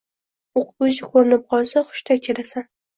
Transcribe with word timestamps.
O‘qituvchi 0.61 1.11
ko‘rinib 1.11 1.47
qolsa, 1.55 1.87
hushtak 1.95 2.29
chalasan. 2.29 2.71